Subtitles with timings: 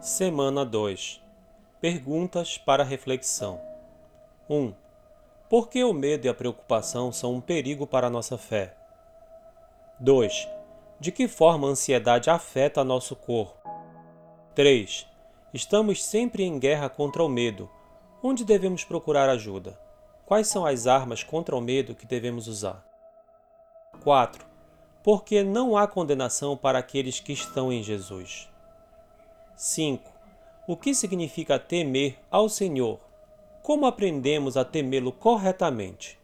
[0.00, 1.22] Semana 2
[1.78, 3.60] Perguntas para reflexão
[4.48, 4.72] 1.
[5.46, 8.74] Por que o medo e a preocupação são um perigo para a nossa fé?
[9.98, 10.48] 2.
[10.98, 13.60] De que forma a ansiedade afeta nosso corpo?
[14.54, 15.06] 3.
[15.52, 17.68] Estamos sempre em guerra contra o medo.
[18.22, 19.78] Onde devemos procurar ajuda?
[20.24, 22.82] Quais são as armas contra o medo que devemos usar?
[24.02, 24.46] 4.
[25.04, 28.48] Porque não há condenação para aqueles que estão em Jesus.
[29.62, 30.10] 5.
[30.66, 32.98] O que significa temer ao Senhor?
[33.62, 36.18] Como aprendemos a temê-lo corretamente?